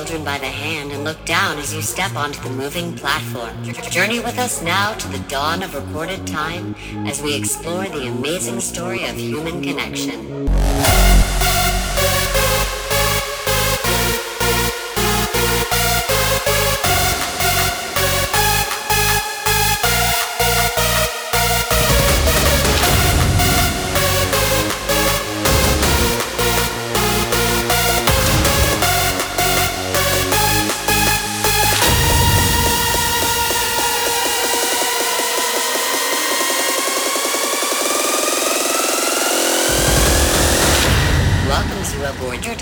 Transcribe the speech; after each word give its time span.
children 0.00 0.24
by 0.24 0.38
the 0.38 0.46
hand 0.46 0.92
and 0.92 1.04
look 1.04 1.22
down 1.26 1.58
as 1.58 1.74
you 1.74 1.82
step 1.82 2.16
onto 2.16 2.40
the 2.40 2.48
moving 2.48 2.96
platform. 2.96 3.50
Journey 3.90 4.18
with 4.18 4.38
us 4.38 4.62
now 4.62 4.94
to 4.94 5.08
the 5.08 5.18
dawn 5.28 5.62
of 5.62 5.74
recorded 5.74 6.26
time 6.26 6.74
as 7.06 7.20
we 7.20 7.34
explore 7.34 7.84
the 7.84 8.06
amazing 8.06 8.60
story 8.60 9.04
of 9.04 9.14
human 9.16 9.62
connection. 9.62 10.48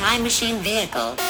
Time 0.08 0.22
machine 0.22 0.56
vehicle 0.60 1.27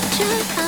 to 0.00 0.63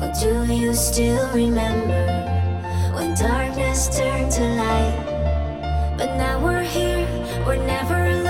Or 0.00 0.10
do 0.18 0.50
you 0.50 0.72
still 0.72 1.28
remember 1.34 2.06
when 2.94 3.14
darkness 3.14 3.94
turned 3.94 4.32
to 4.32 4.42
light? 4.42 5.94
But 5.98 6.16
now 6.16 6.42
we're 6.42 6.62
here, 6.62 7.06
we're 7.46 7.56
never 7.56 7.94
alone. 7.94 8.29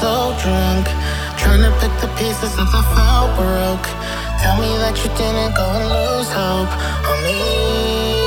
so 0.00 0.34
drunk. 0.42 0.86
Trying 1.38 1.62
to 1.62 1.72
pick 1.80 1.92
the 2.00 2.10
pieces 2.18 2.52
of 2.58 2.70
the 2.70 2.82
fall 2.94 3.26
broke. 3.36 3.86
Tell 4.40 4.56
me 4.60 4.70
that 4.82 4.94
you 5.02 5.10
didn't 5.18 5.54
go 5.56 5.66
and 5.78 5.86
lose 5.90 6.30
hope 6.30 6.72
on 7.10 7.18
me. 7.24 8.17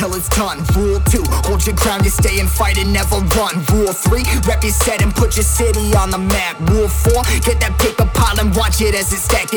Until 0.00 0.16
it's 0.16 0.28
done. 0.30 0.58
Rule 0.76 1.00
two, 1.00 1.22
hold 1.44 1.66
your 1.66 1.76
ground, 1.76 2.04
you 2.04 2.10
stay 2.10 2.40
and 2.40 2.48
fight 2.48 2.78
and 2.78 2.90
never 2.92 3.09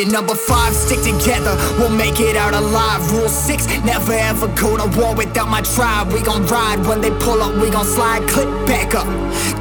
number 0.05 0.35
five, 0.35 0.73
stick 0.73 0.99
together, 1.01 1.55
we'll 1.77 1.89
make 1.89 2.19
it 2.19 2.35
out 2.35 2.53
alive. 2.53 2.99
Rule 3.11 3.29
six, 3.29 3.67
never 3.83 4.13
ever 4.13 4.47
go 4.55 4.77
to 4.77 4.87
war 4.97 5.15
without 5.15 5.47
my 5.49 5.61
tribe. 5.61 6.11
We 6.11 6.21
gon' 6.21 6.45
ride 6.47 6.85
when 6.87 7.01
they 7.01 7.11
pull 7.19 7.41
up, 7.41 7.55
we 7.61 7.69
gon' 7.69 7.85
slide, 7.85 8.27
click 8.27 8.49
back 8.65 8.95
up. 8.95 9.07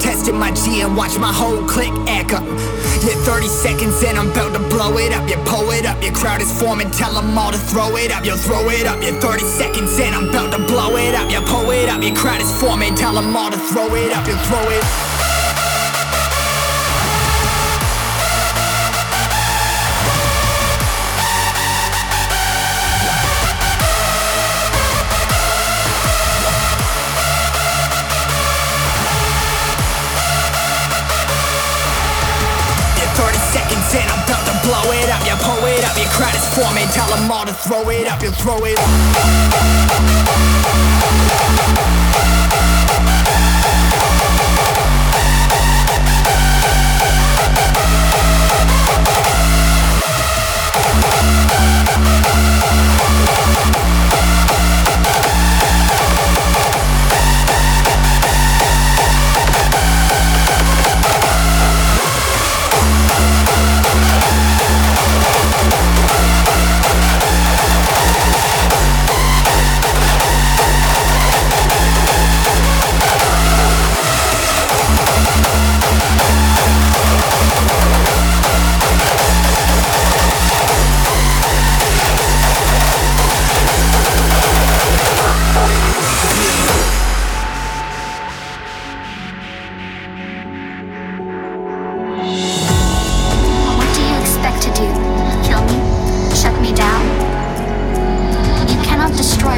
Testing 0.00 0.37
my 0.37 0.50
G 0.52 0.81
and 0.81 0.96
watch 0.96 1.18
my 1.18 1.33
whole 1.33 1.66
click 1.68 1.92
echo. 2.07 2.40
Yeah, 3.02 3.18
30 3.26 3.48
seconds 3.48 4.02
and 4.05 4.18
I'm 4.18 4.31
about 4.31 4.52
to 4.55 4.61
blow 4.68 4.96
it 4.98 5.12
up. 5.12 5.28
You 5.28 5.37
pull 5.44 5.70
it 5.70 5.87
up, 5.87 6.02
your 6.02 6.12
crowd 6.12 6.40
is 6.40 6.52
forming, 6.61 6.90
tell 6.90 7.12
them 7.14 7.37
all 7.37 7.52
to 7.52 7.59
throw 7.59 7.96
it 7.96 8.11
up. 8.11 8.24
You 8.24 8.37
throw 8.37 8.68
it 8.70 8.87
up, 8.87 9.02
yeah, 9.02 9.18
30 9.18 9.44
seconds 9.44 9.98
and 9.98 10.14
I'm 10.14 10.28
about 10.28 10.52
to 10.52 10.59
blow 10.66 10.96
it 10.96 11.14
up. 11.14 11.31
You 11.31 11.40
pull 11.42 11.70
it 11.70 11.88
up, 11.88 12.02
your 12.02 12.14
crowd 12.14 12.40
is 12.40 12.50
forming, 12.61 12.94
tell 12.94 13.14
them 13.14 13.37
all 13.37 13.50
to 13.50 13.59
throw 13.59 13.94
it 13.94 14.12
up. 14.12 14.26
You 14.26 14.37
throw 14.48 14.62
it 14.70 15.12
pull 35.62 35.70
it 35.70 35.85
up, 35.85 35.96
your 35.96 36.09
crowd 36.09 36.35
is 36.35 36.44
forming. 36.55 36.88
Tell 36.88 37.09
them 37.09 37.31
all 37.31 37.46
to 37.46 37.55
throw 37.55 37.88
it 37.88 38.09
up, 38.09 38.20
you 38.22 38.31
throw 38.33 38.59
it 38.64 38.77
up. 42.07 42.12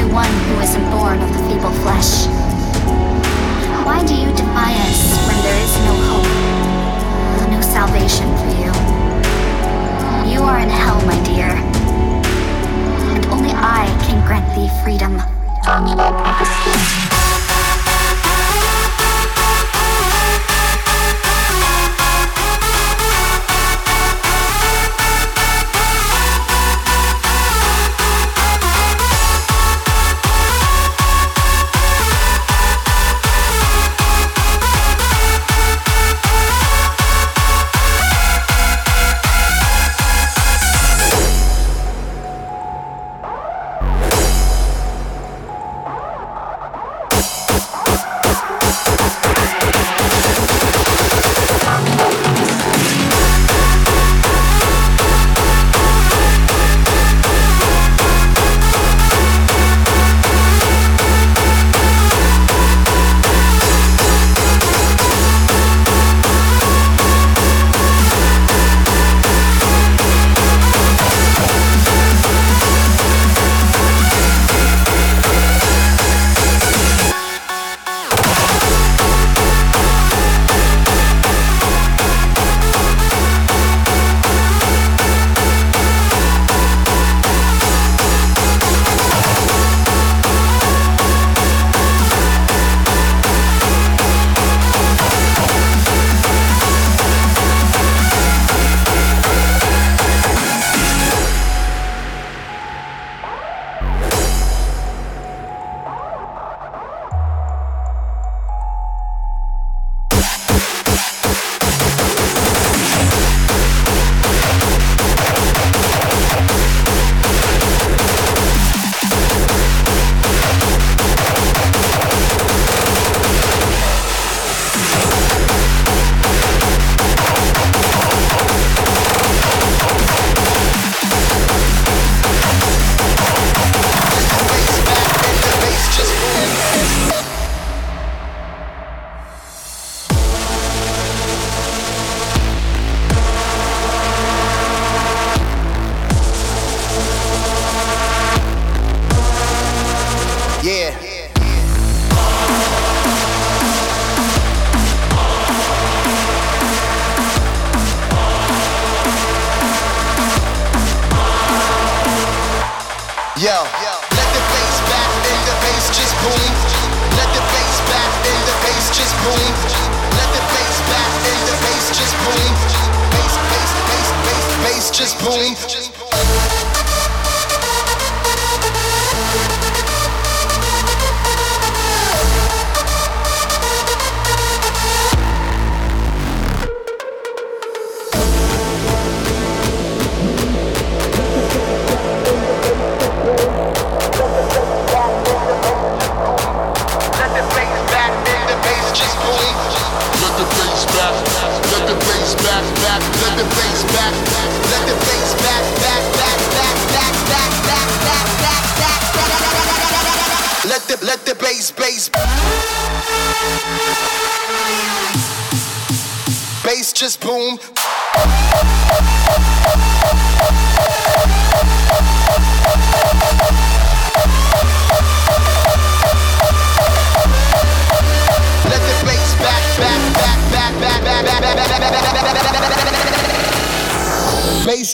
One 0.03 0.31
who 0.49 0.59
isn't 0.61 0.89
born 0.91 1.21
of 1.21 1.29
the 1.31 1.39
feeble 1.47 1.71
flesh. 1.83 2.27
Why 3.85 4.03
do 4.05 4.15
you 4.15 4.29
defy 4.35 4.73
us 4.89 5.15
when 5.27 5.37
there 5.43 5.59
is 5.63 5.73
no 5.87 5.93
hope? 6.09 6.31
No 7.51 7.61
salvation 7.61 8.27
for 8.35 8.49
you. 8.59 8.71
You 10.31 10.41
are 10.41 10.59
in 10.59 10.69
hell, 10.69 10.99
my 11.05 11.17
dear. 11.23 11.51
And 13.13 13.25
only 13.27 13.51
I 13.51 13.85
can 14.05 14.25
grant 14.27 14.47
thee 14.55 14.69
freedom. 14.83 15.21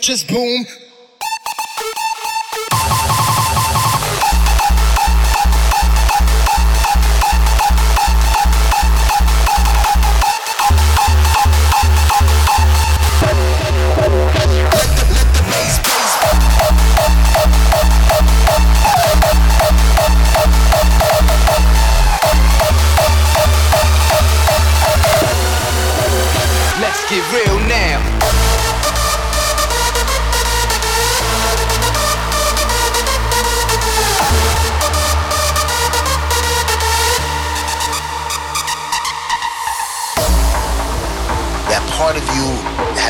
Just 0.01 0.27
boom. 0.27 0.65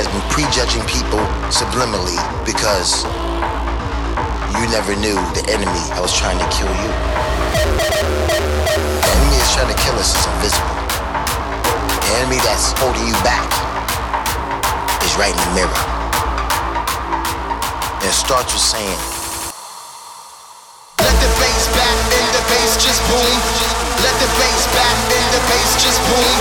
Has 0.02 0.10
been 0.10 0.26
prejudging 0.34 0.82
people 0.90 1.22
subliminally 1.54 2.18
because 2.42 3.06
you 4.58 4.66
never 4.74 4.98
knew 4.98 5.14
the 5.38 5.46
enemy 5.54 5.78
that 5.94 6.02
was 6.02 6.10
trying 6.10 6.42
to 6.42 6.48
kill 6.50 6.74
you. 6.74 6.90
The 8.34 9.10
enemy 9.14 9.38
that's 9.38 9.54
trying 9.54 9.70
to 9.70 9.78
kill 9.78 9.94
us 10.02 10.18
is 10.18 10.26
invisible. 10.26 10.74
The 12.02 12.14
enemy 12.18 12.42
that's 12.42 12.74
holding 12.82 13.06
you 13.06 13.14
back 13.22 13.46
is 15.06 15.14
right 15.22 15.30
in 15.30 15.42
the 15.54 15.54
mirror. 15.54 15.82
And 18.02 18.06
it 18.10 18.18
starts 18.18 18.50
with 18.58 18.66
saying, 18.66 18.98
Let 20.98 21.14
the 21.14 21.30
bass 21.38 21.66
back 21.78 21.98
and 22.10 22.28
the 22.34 22.42
bass 22.50 22.82
just 22.82 23.06
boom. 23.06 23.71
Let 24.02 24.16
the 24.18 24.30
bass 24.42 24.66
back 24.74 24.98
the 25.32 25.42
bass 25.48 25.72
just 25.84 26.02
boom. 26.10 26.38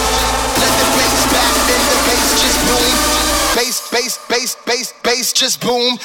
Let 0.60 0.72
the 0.80 0.88
bass 0.96 1.20
back 1.32 1.54
the 1.68 1.98
bass 2.08 2.28
just 2.40 2.58
boom. 2.66 2.94
Bass, 3.54 3.90
bass, 3.90 4.18
bass, 4.28 4.56
bass, 4.64 4.94
bass 5.02 5.32
just 5.32 5.60
boom. 5.60 5.98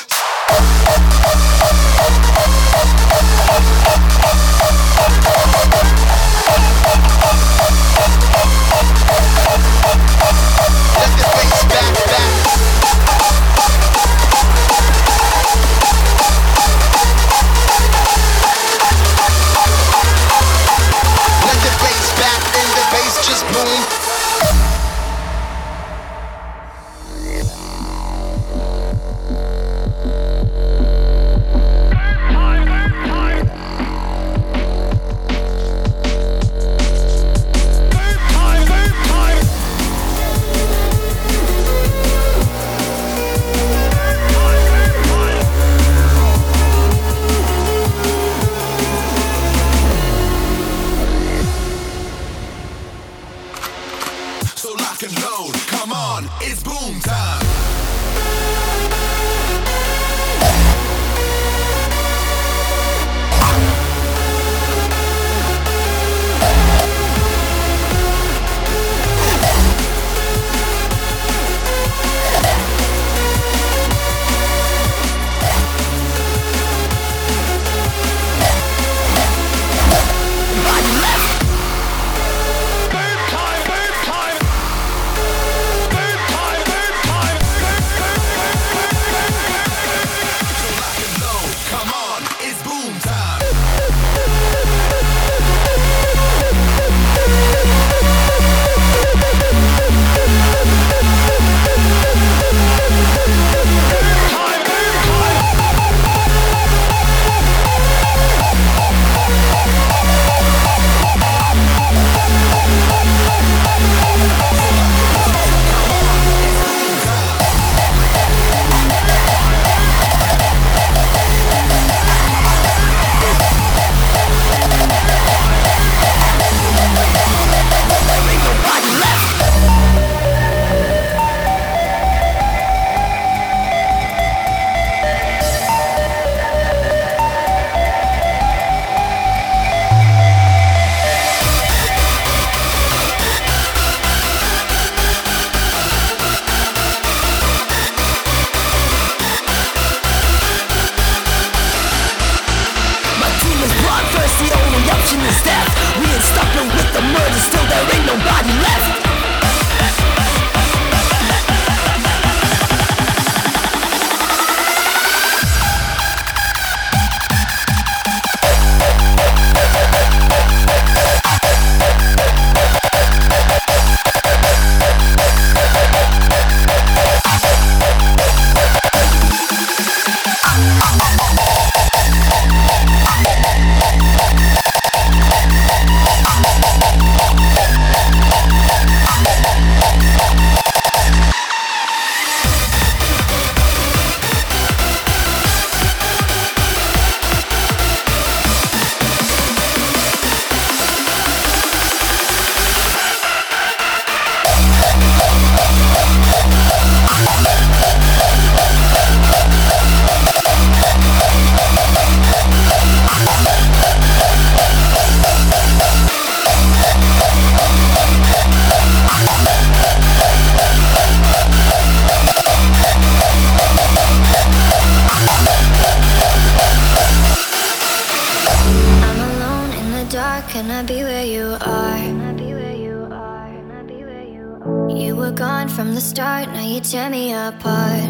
Gone 235.32 235.70
from 235.70 235.96
the 235.96 236.02
start, 236.02 236.50
now 236.50 236.66
you 236.66 236.80
tear 236.80 237.10
me 237.10 237.34
apart. 237.34 238.02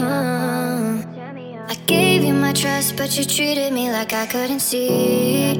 Uh, 0.00 1.02
I 1.68 1.74
gave 1.86 2.24
you 2.24 2.32
my 2.32 2.52
trust, 2.52 2.96
but 2.96 3.16
you 3.18 3.24
treated 3.24 3.72
me 3.72 3.90
like 3.90 4.12
I 4.12 4.26
couldn't 4.26 4.60
see. 4.60 5.58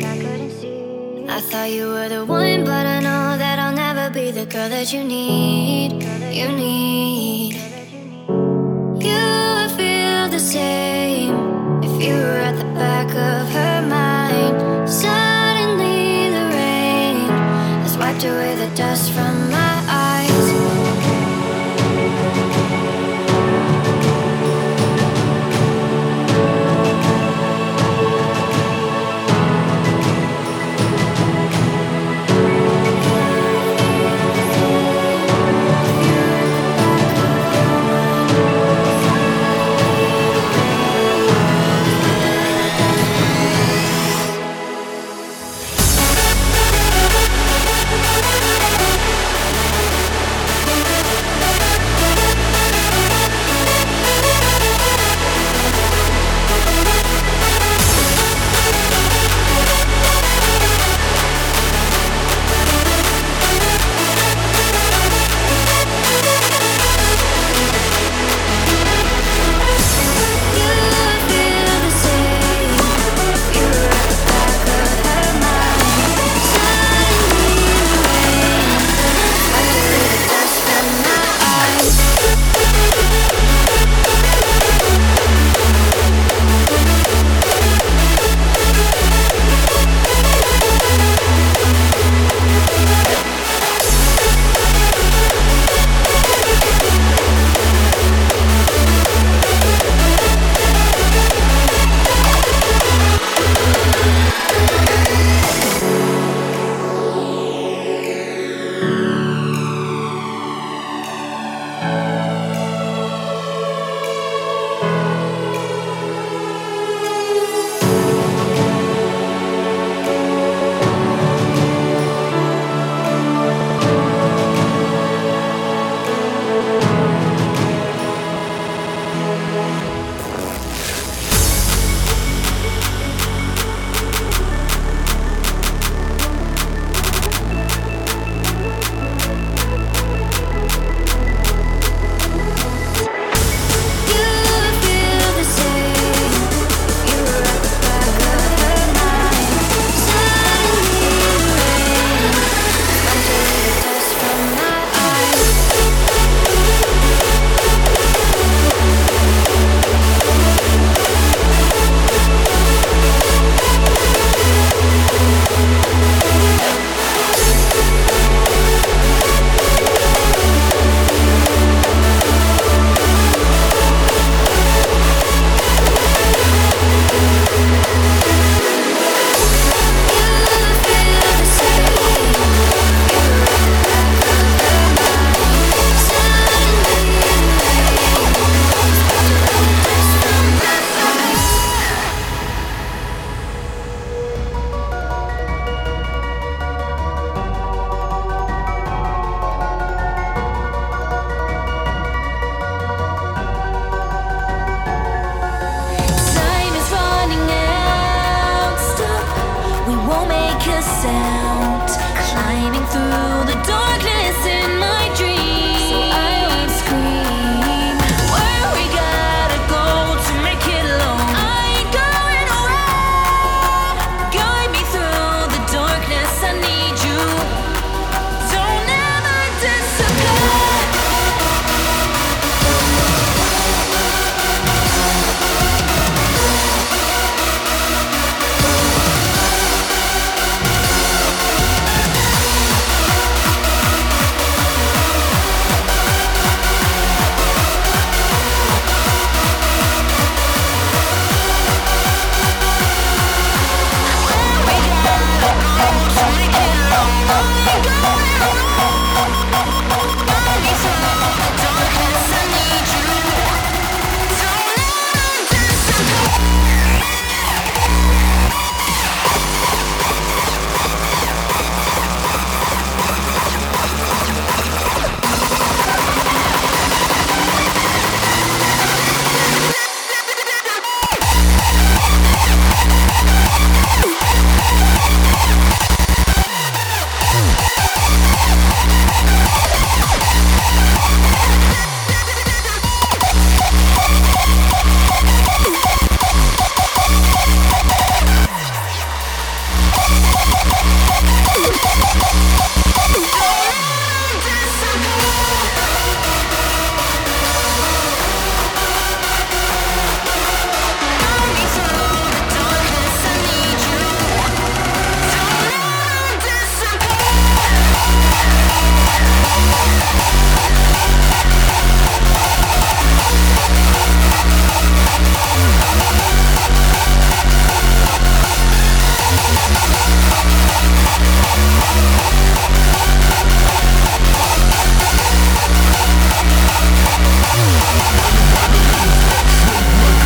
I 1.29 1.41
thought 1.41 1.71
you 1.71 1.89
were 1.89 2.09
the 2.09 2.25
one, 2.25 2.65
but 2.65 2.87
I 2.87 3.01
know 3.01 3.37
that 3.37 3.59
I'll 3.59 3.75
never 3.75 4.09
be 4.13 4.31
the 4.31 4.47
girl 4.47 4.69
that 4.71 4.93
you 4.93 5.05
need. 5.05 6.03
You 6.33 6.49
need. 6.49 7.55
You 9.07 9.25
would 9.57 9.73
feel 9.77 10.29
the 10.31 10.41
same 10.41 11.35
if 11.83 12.03
you 12.03 12.15
were 12.15 12.41
at 12.49 12.57
the 12.57 12.71
back 12.75 13.09
of 13.09 13.49
her 13.51 13.83
mind. 13.83 14.89
Suddenly, 14.89 16.31
the 16.31 16.45
rain 16.57 17.29
has 17.83 17.97
wiped 17.99 18.25
away 18.25 18.55
the 18.57 18.75
dust 18.75 19.13
from 19.13 19.28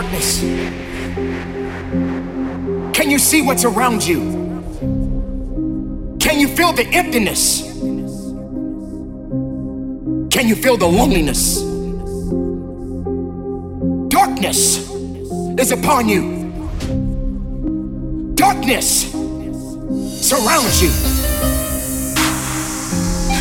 darkness? 0.00 0.40
Can 2.96 3.10
you 3.10 3.18
see 3.18 3.42
what's 3.42 3.64
around 3.64 4.06
you? 4.06 4.20
Can 6.20 6.38
you 6.38 6.46
feel 6.46 6.72
the 6.72 6.86
emptiness? 6.92 7.62
Can 10.30 10.46
you 10.46 10.54
feel 10.54 10.76
the 10.76 10.86
loneliness? 10.86 11.62
Darkness 14.08 14.88
is 15.58 15.72
upon 15.72 16.08
you. 16.08 16.22
Darkness 18.36 19.10
surrounds 20.22 20.80
you. 20.80 20.90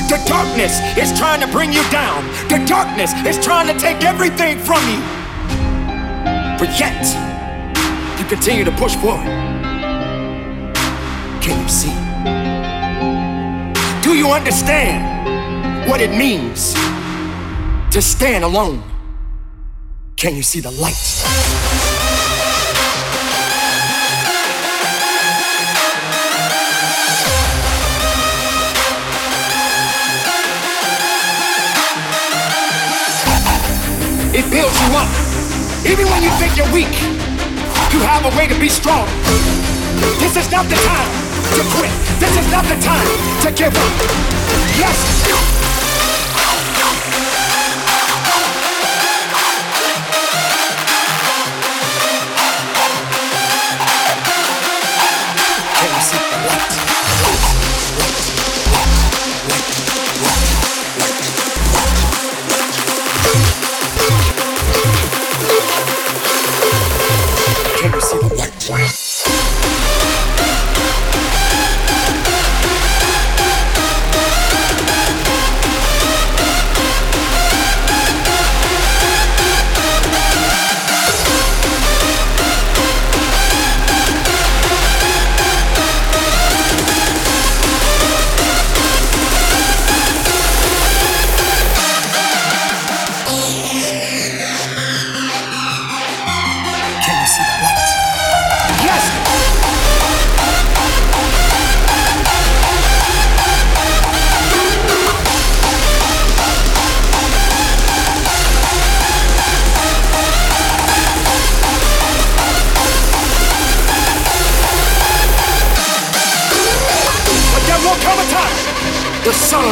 The 0.09 0.23
darkness 0.25 0.79
is 0.97 1.15
trying 1.19 1.41
to 1.41 1.47
bring 1.51 1.71
you 1.71 1.87
down. 1.91 2.25
The 2.49 2.65
darkness 2.65 3.13
is 3.27 3.37
trying 3.45 3.67
to 3.67 3.79
take 3.79 4.03
everything 4.03 4.57
from 4.57 4.81
you. 4.89 5.16
But 6.59 6.79
yet, 6.79 7.05
you 8.17 8.25
continue 8.25 8.65
to 8.65 8.71
push 8.71 8.95
forward. 8.95 9.23
Can 11.39 11.61
you 11.61 11.69
see? 11.69 11.93
Do 14.01 14.17
you 14.17 14.31
understand 14.31 15.87
what 15.87 16.01
it 16.01 16.09
means 16.09 16.73
to 17.91 18.01
stand 18.01 18.43
alone? 18.43 18.81
Can 20.15 20.35
you 20.35 20.41
see 20.41 20.59
the 20.59 20.71
light? 20.71 20.95
It 34.33 34.49
builds 34.51 34.81
you 34.81 34.97
up. 34.97 35.16
Even 35.85 36.05
when 36.07 36.23
you 36.23 36.31
think 36.39 36.57
you're 36.57 36.71
weak, 36.73 36.93
you 37.93 37.99
have 38.01 38.25
a 38.25 38.35
way 38.37 38.47
to 38.47 38.57
be 38.59 38.69
strong. 38.69 39.07
This 40.19 40.35
is 40.35 40.49
not 40.51 40.65
the 40.65 40.75
time 40.75 41.11
to 41.55 41.63
quit. 41.77 41.91
This 42.19 42.35
is 42.37 42.51
not 42.51 42.65
the 42.65 42.79
time 42.81 43.07
to 43.41 43.51
give 43.51 43.75
up. 43.75 43.93
Yes. 44.77 45.56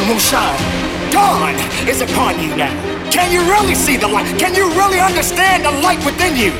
Will 0.07 0.19
shine. 0.19 0.59
Dawn 1.11 1.55
is 1.87 2.01
upon 2.01 2.39
you 2.41 2.55
now. 2.55 2.73
Can 3.11 3.31
you 3.31 3.41
really 3.49 3.75
see 3.75 3.97
the 3.97 4.07
light? 4.07 4.27
Can 4.39 4.53
you 4.53 4.67
really 4.73 4.99
understand 4.99 5.65
the 5.65 5.71
light 5.81 6.03
within 6.05 6.35
you? 6.35 6.53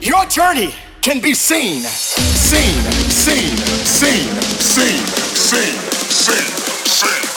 Your 0.00 0.26
journey 0.26 0.74
can 1.00 1.20
be 1.20 1.34
seen. 1.34 1.82
Seen, 1.82 2.80
seen, 3.08 3.56
seen, 3.84 4.28
seen, 4.64 4.98
seen, 5.34 5.78
seen, 6.10 6.44
seen. 6.86 7.27